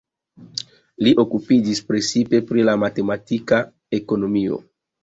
[1.07, 3.65] Li okupiĝis precipe pri la matematika
[4.03, 4.65] ekonomio.